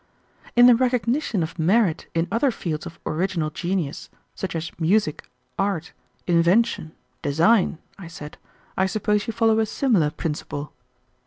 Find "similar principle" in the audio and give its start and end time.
9.67-10.73